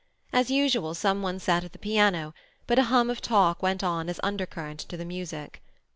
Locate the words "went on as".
3.61-4.19